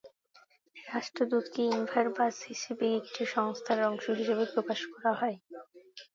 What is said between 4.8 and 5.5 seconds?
করা হয়।